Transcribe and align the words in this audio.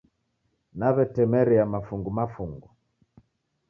Naw'etemeria 0.79 1.63
mafungu 1.73 2.09
mafungu 2.17 2.67